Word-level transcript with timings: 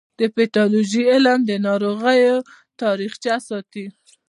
د 0.19 0.21
پیتالوژي 0.35 1.03
علم 1.13 1.39
د 1.49 1.51
ناروغیو 1.67 2.37
تاریخچه 2.81 3.33
ساتي. 3.47 3.85